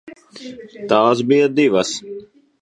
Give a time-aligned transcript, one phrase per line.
[0.93, 1.93] Tās bija divas.